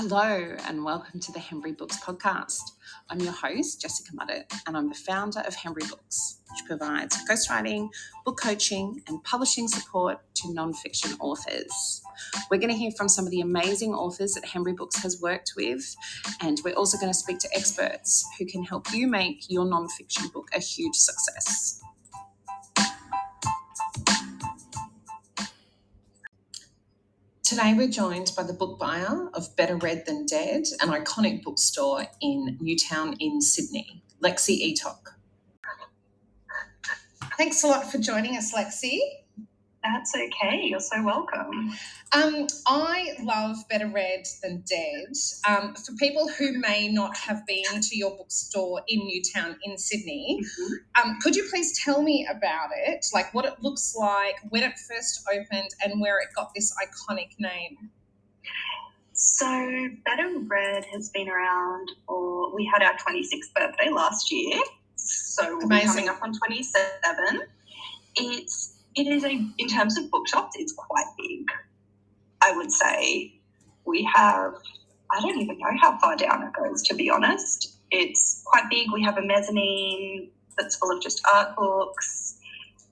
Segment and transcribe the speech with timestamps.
[0.00, 2.60] Hello, and welcome to the Hembury Books podcast.
[3.10, 7.88] I'm your host, Jessica Mudditt, and I'm the founder of Hembury Books, which provides ghostwriting,
[8.24, 12.00] book coaching, and publishing support to non-fiction authors.
[12.48, 15.54] We're going to hear from some of the amazing authors that Hembury Books has worked
[15.56, 15.96] with,
[16.40, 20.28] and we're also going to speak to experts who can help you make your non-fiction
[20.32, 21.77] book a huge success.
[27.58, 32.06] Today, we're joined by the book buyer of Better Read Than Dead, an iconic bookstore
[32.20, 35.16] in Newtown in Sydney, Lexie Eatock.
[37.36, 39.00] Thanks a lot for joining us, Lexie.
[39.82, 40.62] That's okay.
[40.64, 41.72] You're so welcome.
[42.12, 45.12] Um, I love Better Read Than Dead.
[45.48, 50.40] Um, for people who may not have been to your bookstore in Newtown in Sydney,
[50.42, 51.10] mm-hmm.
[51.10, 53.06] um, could you please tell me about it?
[53.14, 57.30] Like what it looks like, when it first opened, and where it got this iconic
[57.38, 57.90] name?
[59.12, 64.60] So, Better Read has been around, or we had our 26th birthday last year.
[64.96, 65.68] So, Amazing.
[65.68, 67.42] we're coming up on 27.
[68.16, 71.46] It's it is a in terms of bookshops, it's quite big.
[72.42, 73.40] I would say
[73.84, 74.54] we have
[75.10, 77.78] I don't even know how far down it goes to be honest.
[77.90, 78.88] It's quite big.
[78.92, 82.34] We have a mezzanine that's full of just art books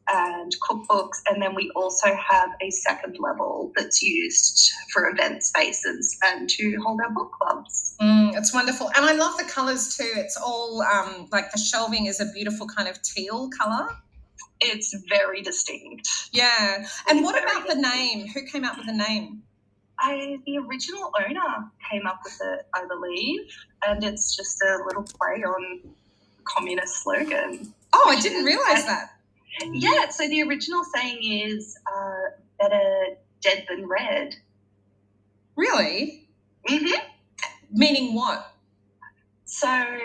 [0.08, 6.16] and cookbooks, and then we also have a second level that's used for event spaces
[6.22, 7.96] and to hold our book clubs.
[8.00, 10.12] Mm, it's wonderful, and I love the colours too.
[10.14, 13.88] It's all um, like the shelving is a beautiful kind of teal colour
[14.60, 16.08] it's very distinct.
[16.32, 16.86] Yeah.
[17.08, 18.28] And what about the name?
[18.28, 19.42] Who came up with the name?
[19.98, 23.40] I the original owner came up with it, I believe,
[23.86, 25.80] and it's just a little play on
[26.44, 27.72] communist slogan.
[27.92, 29.10] Oh, I didn't realize that.
[29.72, 34.36] Yeah, so the original saying is uh, "better dead than red."
[35.56, 36.28] Really?
[36.68, 37.00] Mm-hmm.
[37.70, 38.54] Meaning what?
[39.46, 39.98] So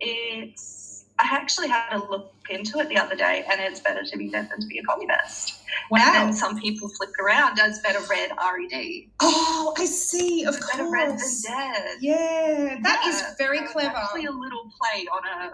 [0.00, 4.16] it's I actually had a look into it the other day, and it's better to
[4.16, 5.62] be dead than to be a communist.
[5.90, 6.00] Wow.
[6.04, 9.10] And then some people flipped around as better read R-E-D.
[9.20, 10.44] Oh, I see.
[10.44, 10.92] Of better course.
[10.92, 11.96] read than dead.
[12.00, 13.10] Yeah, that yeah.
[13.10, 13.96] is very so clever.
[13.96, 15.50] actually a little play on a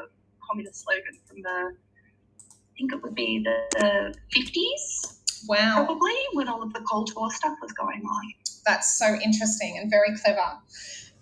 [0.48, 5.16] communist slogan from the, I think it would be the, the 50s.
[5.48, 5.84] Wow.
[5.86, 8.32] Probably when all of the Cold War stuff was going on.
[8.66, 10.58] That's so interesting and very clever.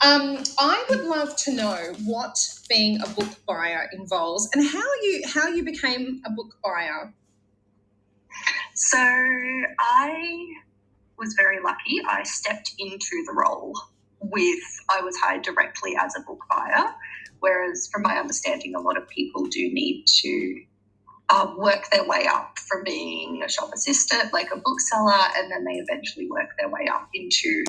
[0.00, 2.38] Um, I would love to know what
[2.69, 7.12] being a book buyer involves and how you how you became a book buyer.
[8.75, 10.47] So I
[11.19, 12.00] was very lucky.
[12.08, 13.75] I stepped into the role
[14.20, 16.94] with I was hired directly as a book buyer,
[17.41, 20.62] whereas from my understanding, a lot of people do need to
[21.31, 25.64] uh, work their way up from being a shop assistant, like a bookseller, and then
[25.64, 27.64] they eventually work their way up into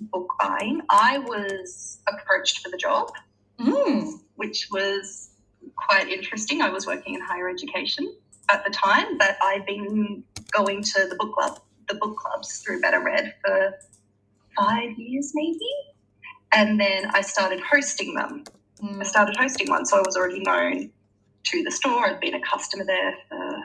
[0.00, 3.12] book buying, I was approached for the job,
[3.58, 4.20] mm.
[4.36, 5.30] which was
[5.76, 6.62] quite interesting.
[6.62, 8.14] I was working in higher education
[8.50, 12.80] at the time, but I'd been going to the book club, the book clubs through
[12.80, 13.74] Better Read for
[14.56, 15.58] five years maybe.
[16.52, 18.44] And then I started hosting them.
[18.82, 19.00] Mm.
[19.00, 20.90] I started hosting one, so I was already known
[21.44, 22.06] to the store.
[22.06, 23.60] I'd been a customer there for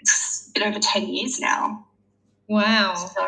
[0.00, 1.86] it's been over 10 years now.
[2.48, 2.94] Wow.
[2.94, 3.22] So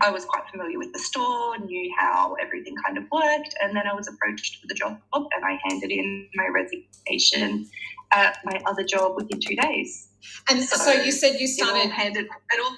[0.00, 3.86] I was quite familiar with the store, knew how everything kind of worked, and then
[3.86, 7.68] I was approached for the job and I handed in my resignation
[8.12, 10.08] at my other job within two days.
[10.48, 12.76] And so, so you said you started it all handed it all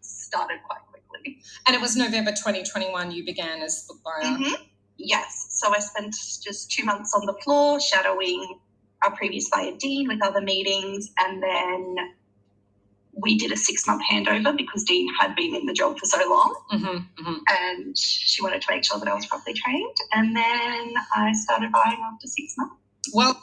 [0.00, 1.40] started quite quickly.
[1.66, 4.30] And it was November 2021 you began as book buyer.
[4.30, 4.62] Mm-hmm.
[4.96, 5.46] Yes.
[5.50, 8.60] So I spent just two months on the floor shadowing
[9.02, 11.96] our previous buyer Dean with other meetings and then
[13.16, 16.18] we did a six month handover because Dean had been in the job for so
[16.28, 16.54] long.
[16.72, 17.34] Mm-hmm, mm-hmm.
[17.48, 19.96] And she wanted to make sure that I was properly trained.
[20.12, 22.76] And then I started buying after six months.
[23.12, 23.40] Well,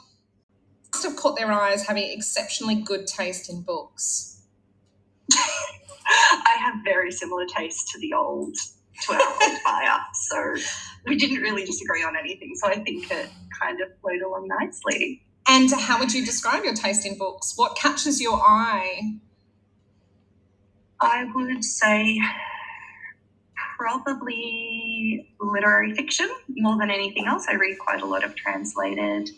[0.92, 4.42] must have caught their eyes having exceptionally good taste in books.
[5.32, 8.54] I have very similar taste to the old,
[9.02, 9.98] to our old buyer.
[10.14, 10.54] So
[11.06, 12.52] we didn't really disagree on anything.
[12.56, 15.22] So I think it kind of flowed along nicely.
[15.48, 17.54] And how would you describe your taste in books?
[17.56, 19.18] What catches your eye?
[21.02, 22.20] I would say
[23.76, 27.46] probably literary fiction more than anything else.
[27.48, 29.30] I read quite a lot of translated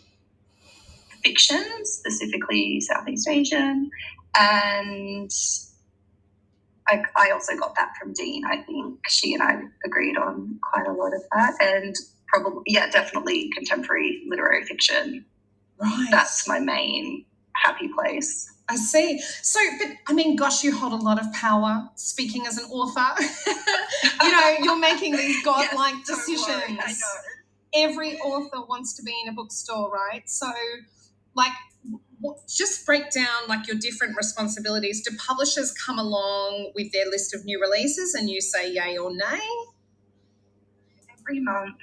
[1.23, 3.89] fiction, specifically Southeast Asian,
[4.37, 5.31] and
[6.87, 8.43] I, I, also got that from Dean.
[8.45, 11.95] I think she and I agreed on quite a lot of that, and
[12.27, 15.25] probably yeah, definitely contemporary literary fiction.
[15.81, 17.25] Right, that's my main
[17.55, 18.54] happy place.
[18.67, 19.19] I see.
[19.41, 23.23] So, but I mean, gosh, you hold a lot of power speaking as an author.
[24.23, 26.79] you know, you're making these godlike yes, decisions.
[26.79, 27.87] I know.
[27.89, 30.27] Every author wants to be in a bookstore, right?
[30.27, 30.51] So,
[31.35, 31.51] like,
[32.47, 35.01] just break down like your different responsibilities.
[35.01, 39.11] Do publishers come along with their list of new releases and you say yay or
[39.15, 39.41] nay?
[41.19, 41.75] Every month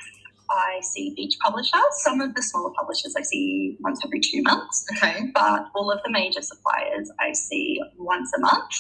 [0.53, 1.79] I see each publisher.
[2.03, 4.85] Some of the smaller publishers I see once every two months.
[4.97, 5.31] Okay.
[5.35, 8.75] But all of the major suppliers I see once a month.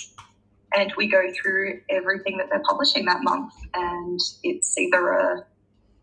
[0.74, 3.52] And we go through everything that they're publishing that month.
[3.74, 5.46] And it's either a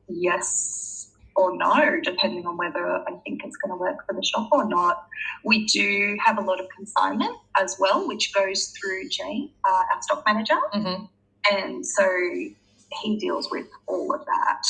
[0.08, 4.50] yes or no, depending on whether I think it's going to work for the shop
[4.52, 5.08] or not.
[5.46, 10.02] We do have a lot of consignment as well, which goes through James, uh, our
[10.02, 10.60] stock manager.
[10.74, 11.06] Mm-hmm.
[11.52, 12.06] And so
[13.02, 14.64] he deals with all of that.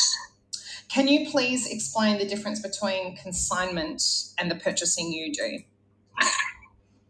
[0.89, 4.01] Can you please explain the difference between consignment
[4.39, 5.59] and the purchasing you do?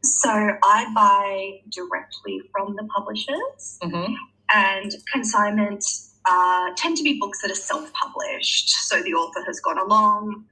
[0.04, 4.14] So I buy directly from the publishers, mm-hmm.
[4.54, 5.84] and consignment
[6.26, 8.70] uh, tend to be books that are self-published.
[8.70, 10.46] So the author has gone along,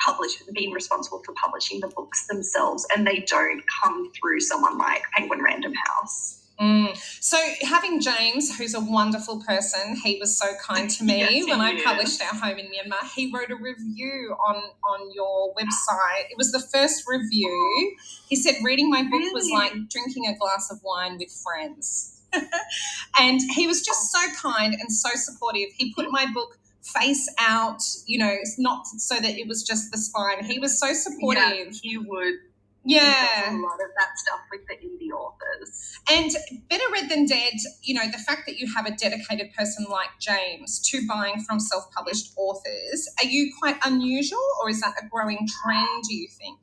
[0.00, 5.02] published, been responsible for publishing the books themselves, and they don't come through someone like
[5.16, 6.41] Penguin Random House.
[6.60, 6.96] Mm.
[7.20, 11.60] So having James, who's a wonderful person, he was so kind to me yes, when
[11.60, 13.10] I published our home in Myanmar.
[13.14, 14.56] He wrote a review on
[14.88, 16.30] on your website.
[16.30, 17.96] It was the first review.
[18.28, 19.34] He said reading my book really?
[19.34, 22.20] was like drinking a glass of wine with friends.
[23.18, 25.68] and he was just so kind and so supportive.
[25.76, 29.98] He put my book face out, you know, not so that it was just the
[29.98, 30.44] spine.
[30.44, 31.42] He was so supportive.
[31.42, 32.34] Yeah, he would
[32.84, 33.50] yeah.
[33.50, 35.98] A lot of that stuff with the indie authors.
[36.10, 36.30] And
[36.68, 40.08] better read than dead you know the fact that you have a dedicated person like
[40.20, 45.46] james to buying from self-published authors are you quite unusual or is that a growing
[45.62, 46.58] trend do you think?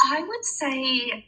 [0.00, 1.24] I would say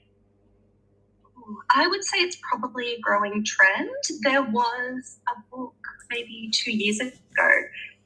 [1.74, 3.90] i would say it's probably a growing trend.
[4.22, 5.74] There was a book
[6.10, 7.50] maybe two years ago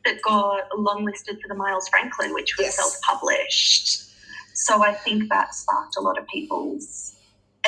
[0.04, 2.76] that got longlisted for the miles franklin which was yes.
[2.76, 4.03] self-published
[4.54, 7.16] so I think that sparked a lot of people's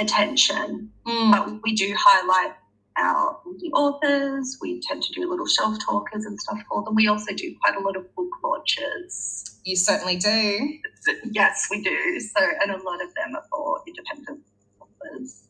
[0.01, 0.91] attention.
[1.07, 1.33] Mm.
[1.33, 2.55] But we do highlight
[2.97, 4.59] our indie authors.
[4.61, 6.95] We tend to do little shelf talkers and stuff for them.
[6.95, 9.59] We also do quite a lot of book launches.
[9.65, 10.79] You certainly do.
[11.25, 12.21] Yes, we do.
[12.21, 14.41] So, and a lot of them are for independent
[14.81, 15.43] authors.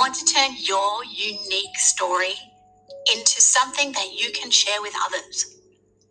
[0.00, 2.34] Want to turn your unique story
[3.14, 5.58] into something that you can share with others,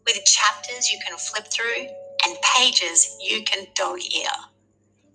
[0.05, 1.87] with chapters you can flip through
[2.25, 4.29] and pages you can dog ear.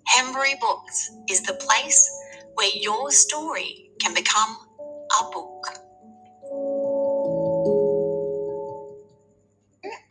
[0.06, 2.10] Hembury Books is the place
[2.54, 4.56] where your story can become
[5.20, 5.66] a book.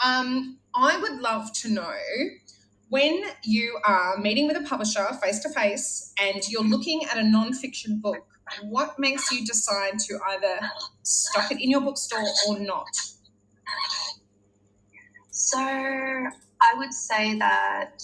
[0.04, 1.94] Um, I would love to know
[2.94, 7.24] when you are meeting with a publisher face to face and you're looking at a
[7.24, 8.28] non-fiction book
[8.62, 10.60] what makes you decide to either
[11.04, 12.88] stock it in your bookstore or not?
[15.32, 18.02] So I would say that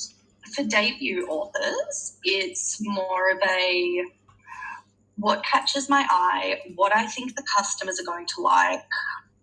[0.56, 4.04] for debut authors, it's more of a
[5.18, 8.82] what catches my eye, what I think the customers are going to like.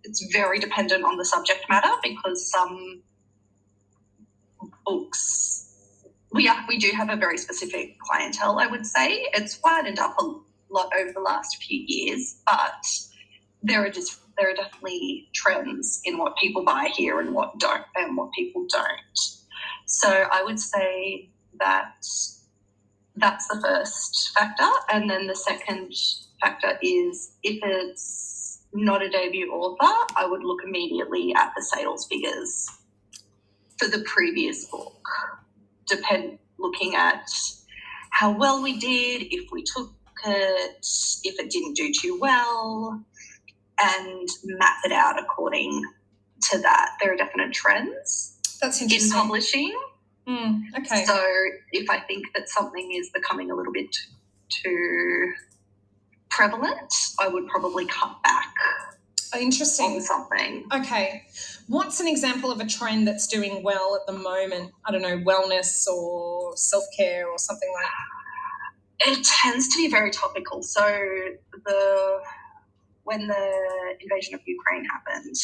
[0.04, 3.02] It's very dependent on the subject matter because some
[4.86, 5.56] books
[6.36, 8.58] we are, we do have a very specific clientele.
[8.58, 10.24] I would say it's widened up a
[10.70, 12.84] lot over the last few years, but
[13.62, 17.84] there are just there are definitely trends in what people buy here and what don't
[17.96, 19.18] and what people don't.
[19.86, 22.04] So I would say that
[23.14, 25.94] that's the first factor, and then the second
[26.42, 32.06] factor is if it's not a debut author, I would look immediately at the sales
[32.06, 32.68] figures
[33.78, 35.08] for the previous book.
[35.86, 37.28] Depend looking at
[38.10, 39.92] how well we did, if we took
[40.24, 40.86] it,
[41.24, 43.04] if it didn't do too well,
[43.78, 45.82] and map it out according
[46.50, 46.92] to that.
[47.00, 48.38] There are definite trends.
[48.60, 49.10] That's interesting.
[49.10, 49.78] In publishing.
[50.26, 51.04] Mm, okay.
[51.04, 51.22] So
[51.72, 53.94] if I think that something is becoming a little bit
[54.48, 55.32] too
[56.30, 58.54] prevalent, I would probably cut back.
[59.38, 59.96] Interesting.
[59.96, 60.64] On something.
[60.72, 61.22] Okay.
[61.68, 64.72] What's an example of a trend that's doing well at the moment?
[64.84, 68.16] I don't know, wellness or self care or something like that?
[69.00, 70.62] it tends to be very topical.
[70.62, 70.82] So
[71.64, 72.20] the
[73.04, 75.36] when the invasion of Ukraine happened,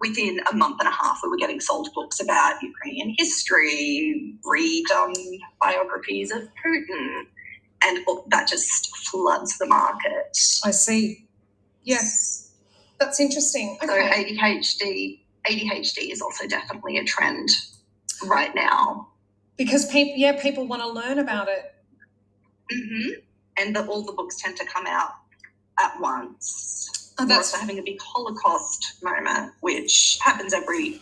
[0.00, 4.84] within a month and a half, we were getting sold books about Ukrainian history, read
[4.90, 5.12] um,
[5.60, 7.22] biographies of Putin,
[7.84, 10.36] and that just floods the market.
[10.64, 11.28] I see.
[11.84, 12.45] Yes.
[12.98, 13.78] That's interesting.
[13.82, 13.86] Okay.
[13.86, 17.50] So ADHD, ADHD is also definitely a trend
[18.24, 19.08] right now
[19.56, 21.74] because people, yeah, people want to learn about it.
[22.72, 23.20] Mm-hmm.
[23.58, 25.12] And the, all the books tend to come out
[25.78, 27.14] at once.
[27.18, 27.30] Oh, that's...
[27.30, 31.00] We're also having a big Holocaust moment, which happens every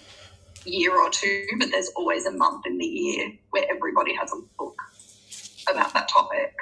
[0.64, 4.40] year or two, but there's always a month in the year where everybody has a
[4.56, 4.76] book
[5.70, 6.54] about that topic.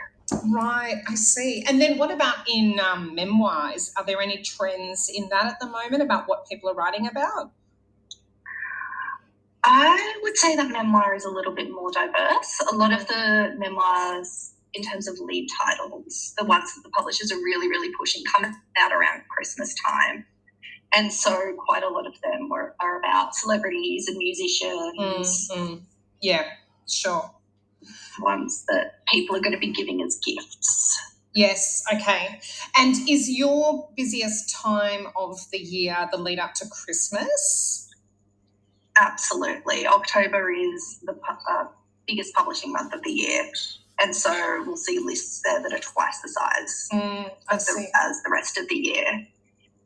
[0.52, 1.64] Right, I see.
[1.68, 3.92] And then what about in um, memoirs?
[3.96, 7.52] Are there any trends in that at the moment about what people are writing about?
[9.64, 12.60] I would say that memoir is a little bit more diverse.
[12.72, 17.30] A lot of the memoirs, in terms of lead titles, the ones that the publishers
[17.30, 20.26] are really, really pushing, come out around Christmas time.
[20.94, 25.48] And so quite a lot of them were, are about celebrities and musicians.
[25.50, 25.74] Mm-hmm.
[26.20, 26.44] Yeah,
[26.88, 27.30] sure.
[28.20, 30.98] Ones that people are going to be giving as gifts.
[31.34, 32.40] Yes, okay.
[32.76, 37.88] And is your busiest time of the year the lead up to Christmas?
[38.98, 39.86] Absolutely.
[39.86, 41.12] October is the
[41.48, 41.64] uh,
[42.06, 43.50] biggest publishing month of the year.
[44.00, 44.30] And so
[44.66, 48.68] we'll see lists there that are twice the size mm, the, as the rest of
[48.68, 49.26] the year.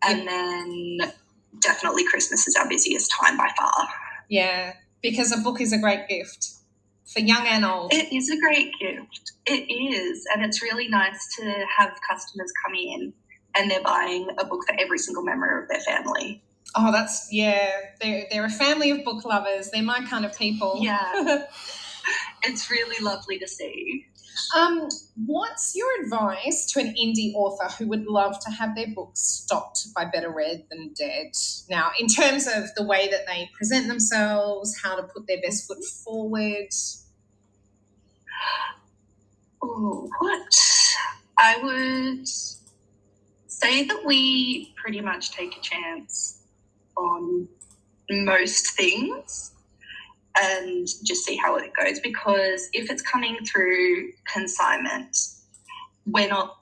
[0.02, 0.26] And yep.
[0.26, 0.98] then
[1.60, 3.88] definitely Christmas is our busiest time by far.
[4.28, 6.56] Yeah, because a book is a great gift
[7.06, 7.92] for young and old.
[7.92, 9.32] It is a great gift.
[9.46, 10.26] It is.
[10.32, 13.12] And it's really nice to have customers come in
[13.56, 16.42] and they're buying a book for every single member of their family.
[16.75, 17.70] Oh, that's yeah.
[18.00, 19.70] They're they're a family of book lovers.
[19.70, 20.78] They're my kind of people.
[20.80, 21.44] Yeah,
[22.42, 24.05] it's really lovely to see.
[24.54, 24.88] Um,
[25.26, 29.86] what's your advice to an indie author who would love to have their books stocked
[29.94, 31.32] by Better Read Than Dead?
[31.70, 35.66] Now, in terms of the way that they present themselves, how to put their best
[35.66, 36.68] foot forward.
[39.60, 40.54] What
[41.38, 42.28] I would
[43.48, 46.42] say that we pretty much take a chance
[46.96, 47.48] on
[48.10, 49.52] most things
[50.38, 52.00] and just see how it goes.
[52.00, 55.16] Because if it's coming through consignment
[56.06, 56.58] we're not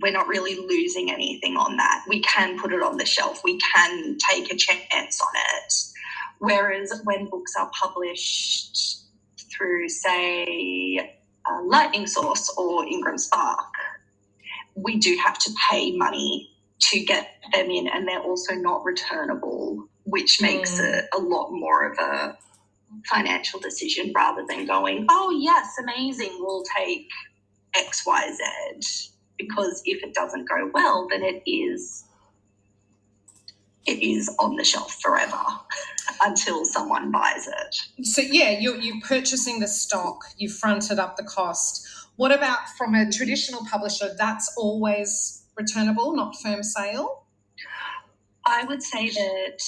[0.00, 2.04] we're not really losing anything on that.
[2.08, 3.42] We can put it on the shelf.
[3.44, 5.74] We can take a chance on it.
[6.38, 9.04] Whereas when books are published
[9.56, 11.16] through say
[11.64, 13.66] lightning source or IngramSpark
[14.76, 19.88] we do have to pay money to get them in and they're also not returnable,
[20.04, 20.98] which makes mm.
[20.98, 22.36] it a lot more of a
[23.06, 27.08] financial decision rather than going, oh, yes, amazing, we'll take
[27.74, 29.08] X, Y, Z.
[29.38, 32.04] Because if it doesn't go well, then it is
[33.84, 35.42] it is on the shelf forever
[36.22, 38.06] until someone buys it.
[38.06, 41.88] So yeah, you're you're purchasing the stock, you fronted up the cost.
[42.16, 44.14] What about from a traditional publisher?
[44.16, 47.21] That's always returnable, not firm sale?
[48.46, 49.58] I would say that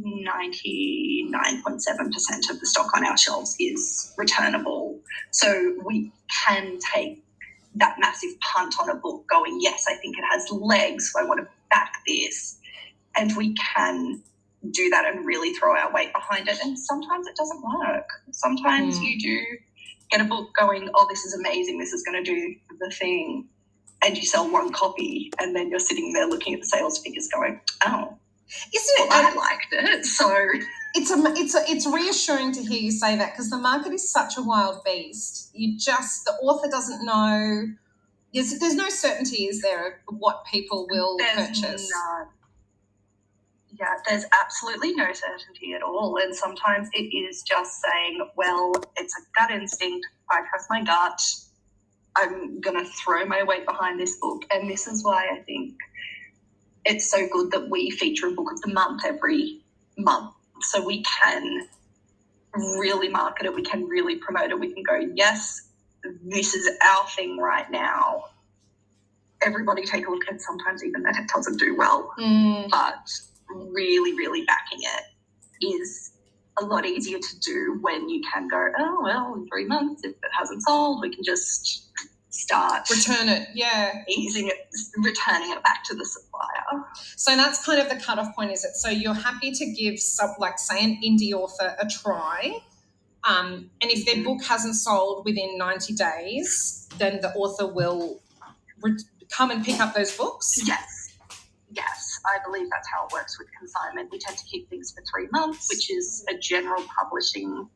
[0.00, 5.00] 99.7% of the stock on our shelves is returnable.
[5.30, 6.12] So we
[6.46, 7.24] can take
[7.76, 11.24] that massive punt on a book going, yes, I think it has legs, so I
[11.24, 12.58] want to back this.
[13.16, 14.22] And we can
[14.70, 16.58] do that and really throw our weight behind it.
[16.62, 18.08] And sometimes it doesn't work.
[18.32, 19.02] Sometimes mm.
[19.02, 19.40] you do
[20.10, 23.48] get a book going, oh, this is amazing, this is going to do the thing
[24.04, 27.28] and you sell one copy and then you're sitting there looking at the sales figures
[27.32, 28.16] going, oh,
[28.74, 29.08] isn't it?
[29.08, 30.04] Well, I liked it.
[30.06, 30.34] So
[30.94, 34.10] it's a, it's a, it's reassuring to hear you say that because the market is
[34.10, 35.50] such a wild beast.
[35.54, 37.66] You just the author doesn't know.
[38.32, 41.90] There's, there's no certainty, is there, of what people will there's purchase?
[41.90, 42.28] None.
[43.78, 46.18] Yeah, there's absolutely no certainty at all.
[46.20, 50.06] And sometimes it is just saying, well, it's a gut instinct.
[50.30, 51.20] I trust my gut
[52.18, 54.44] I'm going to throw my weight behind this book.
[54.50, 55.74] And this is why I think
[56.84, 59.60] it's so good that we feature a book of the month every
[59.96, 60.32] month.
[60.60, 61.68] So we can
[62.56, 64.58] really market it, we can really promote it.
[64.58, 65.68] We can go, yes,
[66.24, 68.24] this is our thing right now.
[69.42, 70.42] Everybody take a look at it.
[70.42, 72.68] Sometimes even that it doesn't do well, mm.
[72.70, 73.08] but
[73.48, 76.12] really, really backing it is
[76.60, 80.10] a lot easier to do when you can go, oh, well, in three months, if
[80.10, 81.88] it hasn't sold, we can just
[82.30, 84.02] start return it yeah.
[84.08, 86.84] easing it returning it back to the supplier.
[87.16, 88.76] So that's kind of the cutoff point is it?
[88.76, 92.60] So you're happy to give sub like say an indie author a try
[93.24, 98.20] um, and if their book hasn't sold within 90 days then the author will
[98.82, 98.96] re-
[99.30, 100.60] come and pick up those books?
[100.64, 101.16] Yes.
[101.70, 105.02] Yes i believe that's how it works with consignment we tend to keep things for
[105.10, 107.68] three months which is a general publishing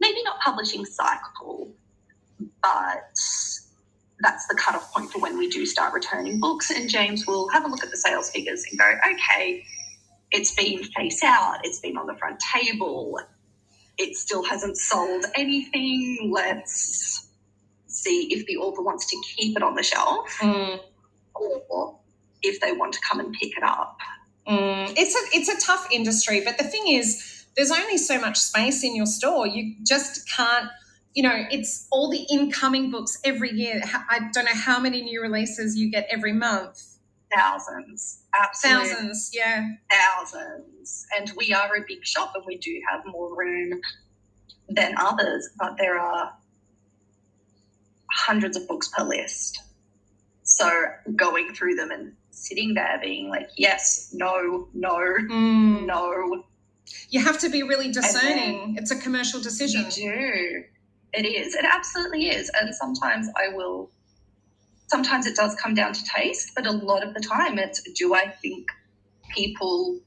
[0.00, 1.72] maybe not publishing cycle
[2.62, 3.14] but
[4.20, 6.70] that's the cutoff point for when we do start returning books.
[6.70, 9.64] And James will have a look at the sales figures and go, okay,
[10.32, 13.18] it's been face out, it's been on the front table,
[13.98, 16.30] it still hasn't sold anything.
[16.32, 17.28] Let's
[17.86, 20.80] see if the author wants to keep it on the shelf mm.
[21.34, 21.98] or
[22.44, 23.98] if they want to come and pick it up.
[24.46, 24.92] Mm.
[24.96, 28.84] It's a it's a tough industry, but the thing is, there's only so much space
[28.84, 29.46] in your store.
[29.46, 30.68] You just can't
[31.14, 33.80] you know, it's all the incoming books every year.
[34.10, 36.98] I don't know how many new releases you get every month.
[37.32, 38.22] Thousands.
[38.38, 38.88] Absolutely.
[38.88, 39.68] Thousands, yeah.
[39.90, 41.06] Thousands.
[41.16, 43.80] And we are a big shop and we do have more room
[44.68, 46.32] than others, but there are
[48.10, 49.60] hundreds of books per list.
[50.42, 50.68] So
[51.14, 55.86] going through them and sitting there being like, yes, no, no, mm.
[55.86, 56.44] no.
[57.08, 58.76] You have to be really discerning.
[58.78, 59.84] It's a commercial decision.
[59.84, 60.64] You do.
[61.14, 61.54] It is.
[61.54, 62.50] It absolutely is.
[62.60, 63.90] And sometimes I will,
[64.88, 68.14] sometimes it does come down to taste, but a lot of the time it's do
[68.14, 68.68] I think
[69.34, 70.00] people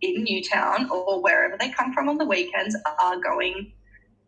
[0.00, 3.72] in Newtown or wherever they come from on the weekends are going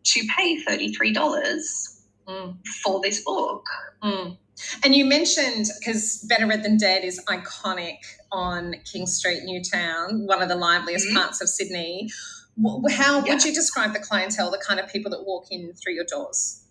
[0.05, 1.96] to pay $33
[2.27, 2.57] mm.
[2.83, 3.67] for this book.
[4.03, 4.37] Mm.
[4.85, 7.99] And you mentioned because Better Read Than Dead is iconic
[8.33, 11.19] on King Street, Newtown, one of the liveliest mm-hmm.
[11.19, 12.09] parts of Sydney.
[12.91, 13.35] How yeah.
[13.35, 16.65] would you describe the clientele, the kind of people that walk in through your doors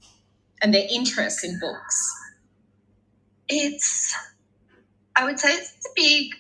[0.62, 2.12] and their interest in books?
[3.48, 4.16] It's,
[5.16, 6.32] I would say it's a big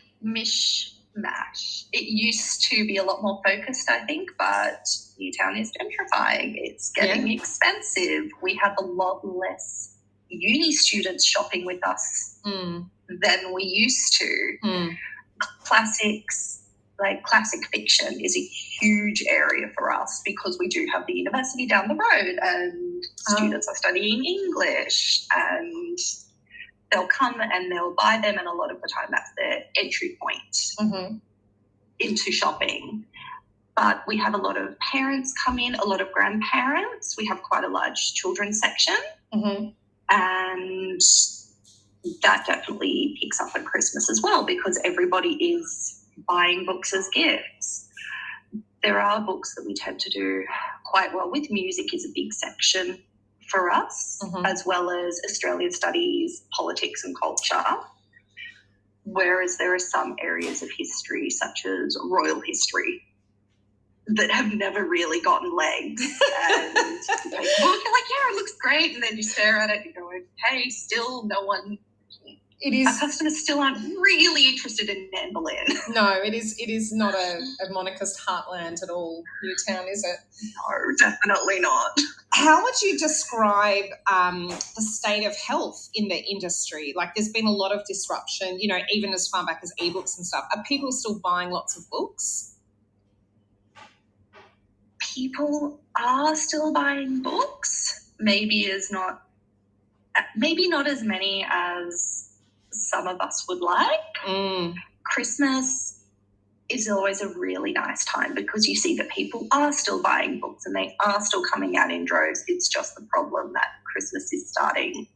[1.18, 1.86] mishmash.
[1.92, 6.54] It used to be a lot more focused, I think, but Newtown is gentrifying.
[6.56, 7.36] It's getting yeah.
[7.36, 8.32] expensive.
[8.42, 9.98] We have a lot less
[10.30, 12.86] uni students shopping with us mm.
[13.22, 14.58] than we used to.
[14.64, 14.98] Mm.
[15.64, 16.62] Classics
[16.98, 21.68] like classic fiction is a huge area for us because we do have the university
[21.68, 23.36] down the road and oh.
[23.36, 25.98] students are studying English and
[26.96, 30.18] they'll come and they'll buy them and a lot of the time that's their entry
[30.22, 31.18] point mm-hmm.
[32.00, 33.06] into shopping.
[33.76, 37.18] But we have a lot of parents come in, a lot of grandparents.
[37.18, 38.96] We have quite a large children's section.
[39.34, 39.66] Mm-hmm.
[40.10, 41.02] And
[42.22, 47.90] that definitely picks up at Christmas as well because everybody is buying books as gifts.
[48.82, 50.46] There are books that we tend to do
[50.86, 51.52] quite well with.
[51.52, 53.00] Music is a big section
[53.50, 54.46] for us, mm-hmm.
[54.46, 57.64] as well as Australian studies, politics, and culture.
[59.04, 63.02] Whereas there are some areas of history, such as royal history,
[64.08, 66.02] that have never really gotten legs.
[66.48, 68.94] And like, well, you're like, yeah, it looks great.
[68.94, 71.80] And then you stare at it and go, okay, still no one
[72.66, 75.66] it is our customers still aren't really interested in Anne Boleyn.
[75.90, 80.18] No, it is it is not a, a monarchist heartland at all, Newtown, is it?
[80.44, 81.92] No, definitely not.
[82.34, 86.92] How would you describe um, the state of health in the industry?
[86.96, 90.18] Like there's been a lot of disruption, you know, even as far back as ebooks
[90.18, 90.46] and stuff.
[90.56, 92.56] Are people still buying lots of books?
[95.00, 98.10] People are still buying books.
[98.20, 99.22] Maybe is not
[100.36, 102.35] maybe not as many as
[102.82, 104.00] some of us would like.
[104.26, 104.76] Mm.
[105.04, 106.04] Christmas
[106.70, 110.66] is always a really nice time because you see that people are still buying books
[110.66, 112.44] and they are still coming out in droves.
[112.48, 115.08] It's just the problem that Christmas is starting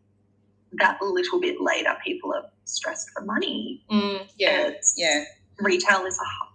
[0.74, 1.96] that little bit later.
[2.06, 3.84] People are stressed for money.
[3.92, 5.24] Mm, yeah, it's, yeah.
[5.60, 6.50] Retail is a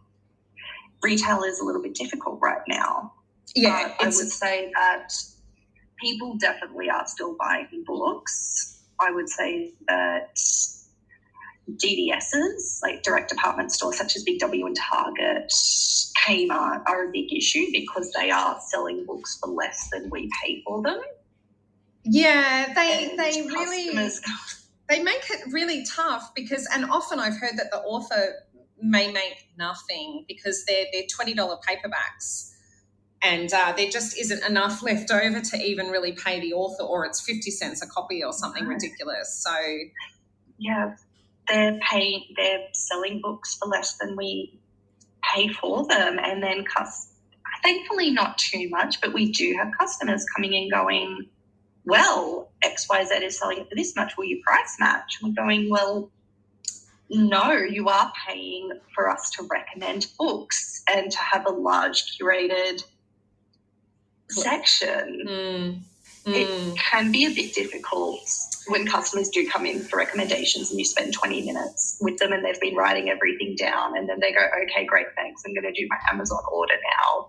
[1.02, 3.12] retail is a little bit difficult right now.
[3.54, 5.12] Yeah, I would say that
[6.00, 8.82] people definitely are still buying books.
[9.00, 10.38] I would say that
[11.70, 15.50] DDSs, like direct department stores such as Big W and Target,
[16.26, 20.62] Kmart, are a big issue because they are selling books for less than we pay
[20.66, 21.00] for them.
[22.04, 24.10] Yeah, they and they really
[24.88, 28.34] they make it really tough because, and often I've heard that the author
[28.80, 32.50] may make nothing because they're they're twenty dollar paperbacks.
[33.22, 37.06] And uh, there just isn't enough left over to even really pay the author, or
[37.06, 39.42] it's 50 cents a copy or something ridiculous.
[39.42, 39.54] So,
[40.58, 40.96] yeah,
[41.48, 44.58] they're paying, they're selling books for less than we
[45.22, 47.10] pay for them, and then cost.
[47.62, 51.28] Thankfully, not too much, but we do have customers coming in going,
[51.84, 54.16] "Well, X Y Z is selling it for this much.
[54.16, 56.10] Will you price match?" we're going, "Well,
[57.10, 62.84] no, you are paying for us to recommend books and to have a large curated
[64.30, 65.24] section.
[65.26, 65.82] Mm.
[66.26, 66.34] Mm.
[66.34, 68.20] It can be a bit difficult
[68.66, 72.44] when customers do come in for recommendations and you spend 20 minutes with them and
[72.44, 75.42] they've been writing everything down and then they go, okay, great, thanks.
[75.46, 77.28] I'm going to do my Amazon order now.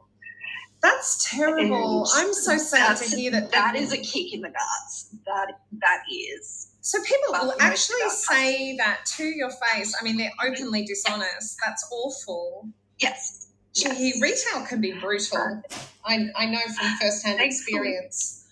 [0.82, 2.08] That's terrible.
[2.14, 3.52] And I'm so sad to hear that.
[3.52, 5.16] That is a kick in the guts.
[5.26, 6.68] That that is.
[6.82, 9.96] So people will actually say that to your face.
[10.00, 11.58] I mean, they're openly dishonest.
[11.66, 12.70] That's awful.
[13.00, 13.48] Yes.
[13.74, 14.22] Gee, yes.
[14.22, 15.64] retail can be brutal.
[16.06, 18.45] I, I know from firsthand experience.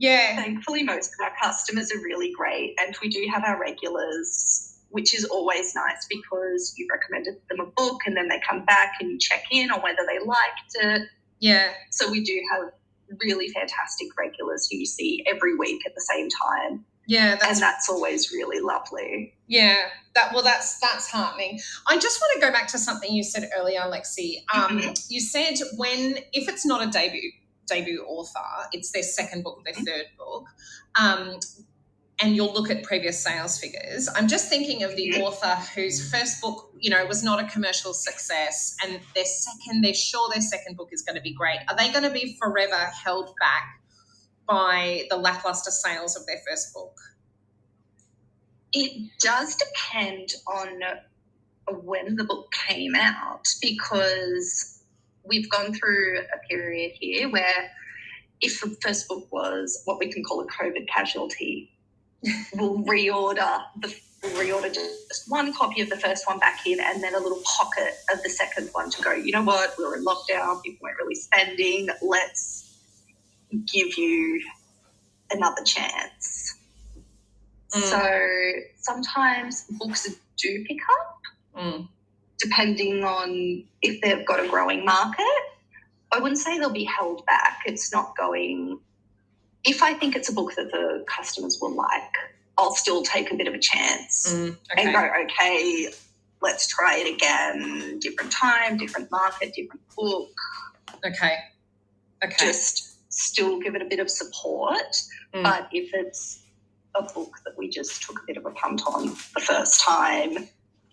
[0.00, 0.34] Yeah.
[0.36, 5.14] Thankfully, most of our customers are really great, and we do have our regulars, which
[5.14, 9.10] is always nice because you recommended them a book, and then they come back and
[9.10, 11.02] you check in on whether they liked it.
[11.38, 11.72] Yeah.
[11.90, 12.70] So we do have
[13.22, 16.84] really fantastic regulars who you see every week at the same time.
[17.06, 19.34] Yeah, that's, and that's always really lovely.
[19.48, 19.76] Yeah,
[20.14, 21.58] that well, that's that's heartening.
[21.88, 24.36] I just want to go back to something you said earlier, Lexie.
[24.54, 24.92] Um, mm-hmm.
[25.08, 27.32] You said when if it's not a debut
[27.70, 30.44] debut author, it's their second book, their third book.
[30.98, 31.38] Um,
[32.22, 34.08] and you'll look at previous sales figures.
[34.14, 37.94] I'm just thinking of the author whose first book, you know, was not a commercial
[37.94, 41.60] success, and their second, they're sure their second book is going to be great.
[41.68, 43.80] Are they going to be forever held back
[44.46, 46.98] by the lackluster sales of their first book?
[48.72, 50.82] It does depend on
[51.84, 54.79] when the book came out because
[55.24, 57.70] we've gone through a period here where
[58.40, 61.70] if the first book was what we can call a COVID casualty,
[62.54, 67.14] we'll reorder the reorder just one copy of the first one back in and then
[67.14, 70.04] a little pocket of the second one to go, you know what, we are in
[70.04, 72.76] lockdown, people weren't really spending, let's
[73.72, 74.42] give you
[75.30, 76.58] another chance.
[77.72, 77.82] Mm.
[77.82, 81.20] So sometimes books do pick up,
[81.56, 81.88] mm.
[82.40, 85.26] Depending on if they've got a growing market.
[86.12, 87.60] I wouldn't say they'll be held back.
[87.66, 88.80] It's not going
[89.64, 92.14] if I think it's a book that the customers will like,
[92.56, 94.84] I'll still take a bit of a chance mm, okay.
[94.84, 95.88] and go, okay,
[96.40, 97.98] let's try it again.
[97.98, 100.30] Different time, different market, different book.
[101.04, 101.38] Okay.
[102.24, 102.36] Okay.
[102.38, 104.96] Just still give it a bit of support.
[105.34, 105.42] Mm.
[105.42, 106.42] But if it's
[106.94, 110.48] a book that we just took a bit of a punt on the first time,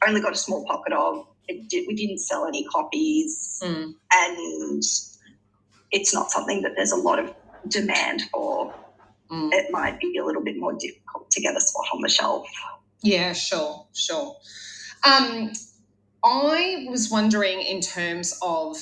[0.05, 1.27] only got a small pocket of,
[1.69, 3.93] did, we didn't sell any copies, mm.
[4.11, 4.83] and
[5.91, 7.33] it's not something that there's a lot of
[7.67, 8.73] demand for,
[9.31, 9.49] mm.
[9.53, 12.47] it might be a little bit more difficult to get a spot on the shelf.
[13.01, 14.35] Yeah, sure, sure.
[15.05, 15.51] Um,
[16.23, 18.77] I was wondering in terms of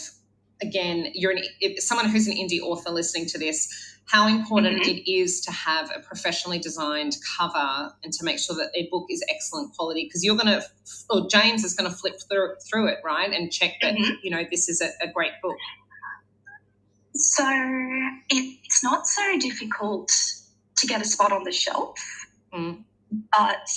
[0.62, 1.43] again, you're an,
[1.78, 3.95] someone who's an indie author listening to this.
[4.06, 4.89] How important mm-hmm.
[4.89, 9.08] it is to have a professionally designed cover and to make sure that a book
[9.10, 10.63] is excellent quality because you're going to,
[11.10, 14.13] or James is going to flip through, through it, right, and check that mm-hmm.
[14.22, 15.58] you know this is a, a great book.
[17.15, 17.44] So
[18.30, 20.12] it's not so difficult
[20.78, 21.98] to get a spot on the shelf,
[22.54, 22.84] mm.
[23.32, 23.70] but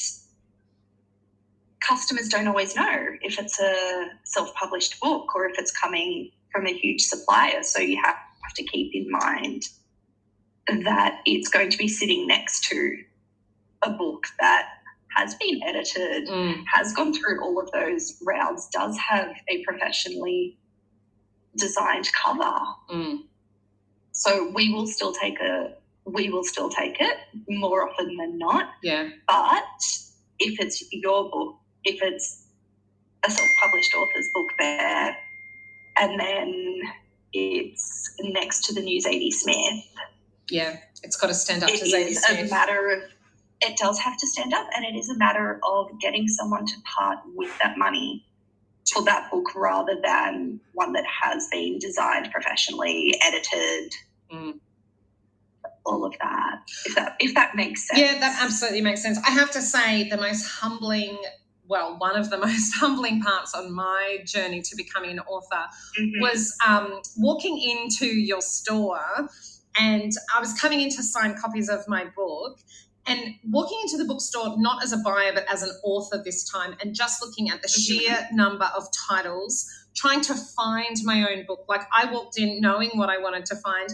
[1.81, 6.67] customers don't always know if it's a self published book or if it's coming from
[6.67, 7.63] a huge supplier.
[7.63, 8.17] So you have
[8.57, 9.63] to keep in mind
[10.69, 12.97] that it's going to be sitting next to
[13.83, 14.69] a book that
[15.17, 16.63] has been edited, mm.
[16.73, 20.59] has gone through all of those rounds, does have a professionally
[21.57, 22.59] designed cover.
[22.91, 23.21] Mm.
[24.13, 28.71] So we will still take a we will still take it more often than not.
[28.83, 29.11] Yeah.
[29.27, 29.63] But
[30.39, 32.47] if it's your book, if it's
[33.27, 35.17] a self-published author's book there,
[35.99, 36.81] and then
[37.33, 39.85] it's next to the News Zadie Smith.
[40.51, 42.39] Yeah, it's got to stand up it to Zadie Smith.
[42.39, 43.03] It is a matter of
[43.61, 46.75] it does have to stand up, and it is a matter of getting someone to
[46.85, 48.25] part with that money
[48.93, 53.93] for that book rather than one that has been designed professionally, edited,
[54.33, 54.59] mm.
[55.85, 56.61] all of that.
[56.87, 58.01] If that if that makes sense.
[58.01, 59.19] Yeah, that absolutely makes sense.
[59.27, 61.19] I have to say the most humbling
[61.69, 65.65] well, one of the most humbling parts on my journey to becoming an author
[65.99, 66.21] mm-hmm.
[66.21, 69.29] was um, walking into your store
[69.79, 72.59] and I was coming in to sign copies of my book
[73.07, 76.77] and walking into the bookstore not as a buyer but as an author this time
[76.83, 77.99] and just looking at the mm-hmm.
[77.99, 81.65] sheer number of titles trying to find my own book.
[81.69, 83.91] Like i walked in knowing what i wanted to find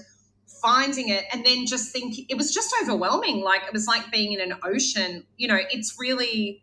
[0.62, 3.42] finding it and then just think it was just overwhelming.
[3.42, 5.24] Like it was like being in an ocean.
[5.36, 6.62] You know it's really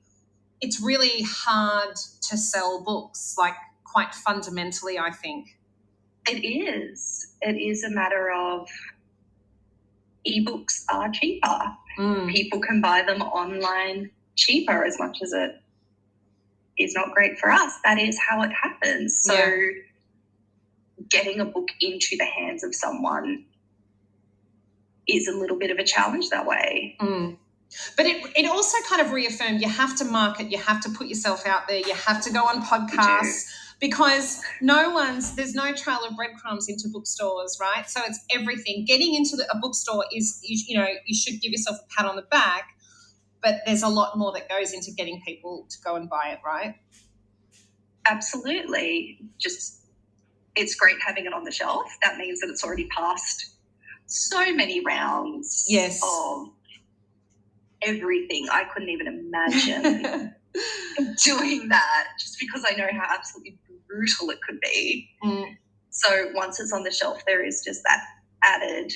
[0.60, 1.96] it's really hard
[2.30, 5.58] to sell books like quite fundamentally i think.
[6.28, 7.34] It is.
[7.42, 8.70] It is a matter of
[10.28, 12.32] ebooks are cheaper Mm.
[12.32, 15.62] People can buy them online cheaper as much as it
[16.78, 17.74] is not great for us.
[17.84, 19.22] That is how it happens.
[19.22, 19.72] So, yeah.
[21.10, 23.46] getting a book into the hands of someone
[25.08, 26.96] is a little bit of a challenge that way.
[27.00, 27.38] Mm.
[27.96, 31.08] But it, it also kind of reaffirmed you have to market, you have to put
[31.08, 33.50] yourself out there, you have to go on podcasts
[33.82, 39.16] because no one's there's no trail of breadcrumbs into bookstores right so it's everything getting
[39.16, 42.16] into the, a bookstore is you, you know you should give yourself a pat on
[42.16, 42.70] the back
[43.42, 46.40] but there's a lot more that goes into getting people to go and buy it,
[46.46, 46.76] right?
[48.06, 49.20] Absolutely.
[49.40, 49.80] Just
[50.56, 51.86] it's great having it on the shelf.
[52.04, 53.56] That means that it's already passed
[54.06, 56.02] so many rounds yes.
[56.04, 56.50] of
[57.82, 58.48] everything.
[58.52, 60.36] I couldn't even imagine
[61.24, 63.58] doing that just because I know how absolutely
[63.92, 65.10] brutal it could be.
[65.24, 65.58] Mm.
[65.90, 68.04] So once it's on the shelf, there is just that
[68.44, 68.92] added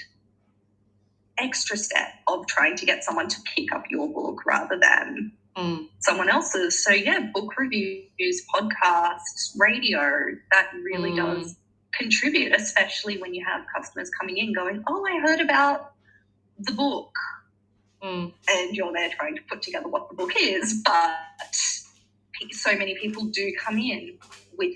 [1.37, 5.87] extra step of trying to get someone to pick up your book rather than mm.
[5.99, 6.83] someone else's.
[6.83, 9.99] So yeah, book reviews, podcasts, radio,
[10.51, 11.17] that really mm.
[11.17, 11.55] does
[11.93, 15.91] contribute, especially when you have customers coming in going, Oh, I heard about
[16.59, 17.11] the book.
[18.03, 18.33] Mm.
[18.49, 20.81] And you're there trying to put together what the book is.
[20.85, 21.17] But
[22.51, 24.17] so many people do come in
[24.57, 24.75] with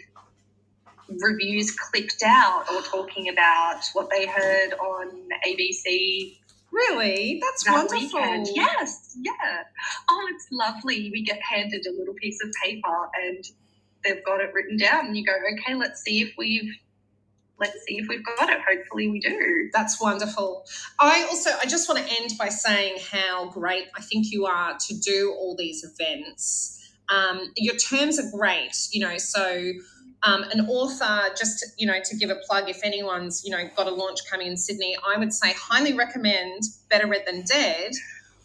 [1.21, 5.11] reviews clicked out or talking about what they heard on
[5.47, 6.37] ABC.
[6.71, 7.39] Really?
[7.41, 8.19] That's that wonderful.
[8.19, 8.47] Weekend.
[8.53, 9.63] Yes, yeah.
[10.09, 11.09] Oh, it's lovely.
[11.11, 13.43] We get handed a little piece of paper and
[14.03, 16.73] they've got it written down, and you go, okay, let's see if we've
[17.59, 18.59] let's see if we've got it.
[18.67, 19.69] Hopefully, we do.
[19.73, 20.65] That's wonderful.
[20.99, 24.77] I also I just want to end by saying how great I think you are
[24.87, 26.75] to do all these events.
[27.09, 29.71] Um, your terms are great, you know, so
[30.23, 33.87] um, an author, just you know, to give a plug, if anyone's you know got
[33.87, 37.91] a launch coming in Sydney, I would say highly recommend Better Read Than Dead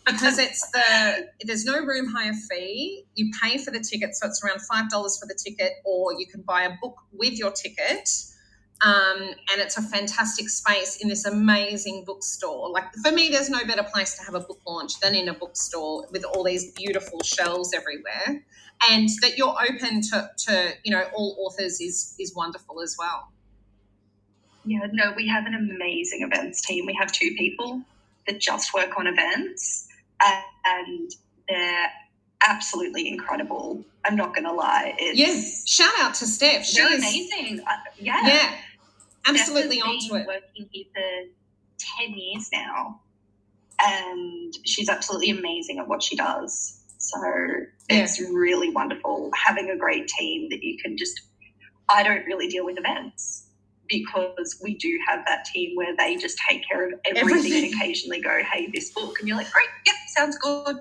[0.06, 3.04] because it's the there's no room hire fee.
[3.14, 6.26] You pay for the ticket, so it's around five dollars for the ticket, or you
[6.26, 8.08] can buy a book with your ticket.
[8.84, 12.68] Um, and it's a fantastic space in this amazing bookstore.
[12.70, 15.32] Like for me, there's no better place to have a book launch than in a
[15.32, 18.44] bookstore with all these beautiful shelves everywhere
[18.90, 23.28] and that you're open to, to you know all authors is is wonderful as well.
[24.64, 26.86] Yeah no we have an amazing events team.
[26.86, 27.82] We have two people
[28.26, 29.88] that just work on events
[30.22, 31.10] and
[31.48, 31.90] they're
[32.46, 33.84] absolutely incredible.
[34.04, 36.64] I'm not gonna lie it's yes shout out to steph.
[36.64, 37.60] She's amazing.
[37.60, 38.26] Uh, yeah.
[38.26, 38.56] Yeah
[39.26, 40.26] absolutely onto it.
[40.26, 43.00] working here for 10 years now
[43.82, 46.80] and she's absolutely amazing at what she does.
[46.98, 47.20] So
[47.88, 48.28] it's yeah.
[48.32, 51.20] really wonderful having a great team that you can just.
[51.88, 53.46] I don't really deal with events
[53.88, 57.64] because we do have that team where they just take care of everything, everything.
[57.64, 60.76] and occasionally go, "Hey, this book," and you're like, "Great, yep, sounds good."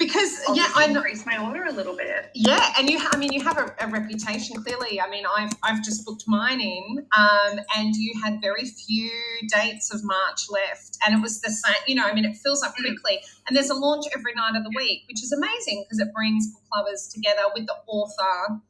[0.00, 2.30] Because I'll yeah, I increase my order a little bit.
[2.34, 4.98] Yeah, and you, I mean, you have a, a, reputation clearly.
[4.98, 9.12] I mean, I've I've just booked mine in, um, and you had very few
[9.48, 11.74] dates of March left, and it was the same.
[11.86, 12.82] You know, I mean, it fills up mm.
[12.82, 16.08] quickly, and there's a launch every night of the week, which is amazing because it
[16.14, 18.60] brings book lovers together with the author.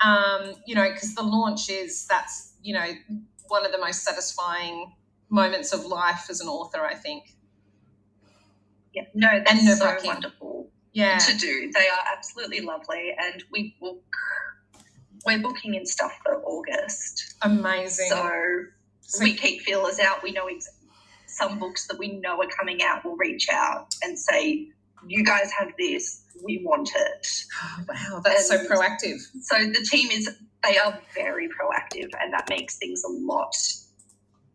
[0.00, 2.86] Um, you know, because the launch is that's you know
[3.48, 4.92] one of the most satisfying
[5.28, 7.34] moments of life as an author, I think.
[8.94, 10.57] Yeah, no, that's and so wonderful
[10.92, 11.18] yeah.
[11.18, 11.70] to do.
[11.72, 14.02] They are absolutely lovely, and we book.
[15.26, 17.34] We're booking in stuff for August.
[17.42, 18.08] Amazing.
[18.08, 18.64] So,
[19.00, 20.22] so we keep feelers out.
[20.22, 20.70] We know ex-
[21.26, 24.68] some books that we know are coming out We'll reach out and say,
[25.06, 26.22] "You guys have this.
[26.44, 29.20] We want it." Oh, wow, that's and so proactive.
[29.42, 30.30] So the team is.
[30.64, 33.54] They are very proactive, and that makes things a lot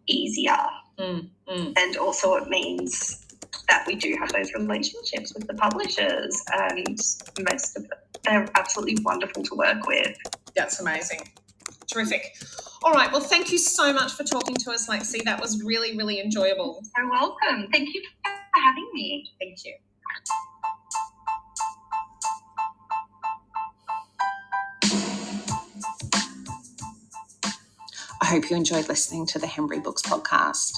[0.07, 0.57] easier.
[0.99, 1.73] Mm, mm.
[1.77, 3.22] And also, it means
[3.69, 6.97] that we do have those relationships with the publishers, and
[7.49, 10.15] most of them, they're absolutely wonderful to work with.
[10.55, 11.29] That's amazing.
[11.91, 12.35] Terrific.
[12.83, 13.11] All right.
[13.11, 15.23] Well, thank you so much for talking to us, Lexie.
[15.23, 16.81] That was really, really enjoyable.
[16.97, 17.67] You're welcome.
[17.71, 19.29] Thank you for having me.
[19.39, 19.73] Thank you.
[28.21, 30.73] I hope you enjoyed listening to the Hembury Books podcast.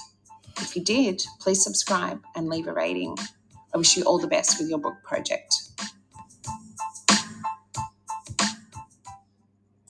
[0.75, 3.17] If you did, please subscribe and leave a rating.
[3.73, 5.55] I wish you all the best with your book project.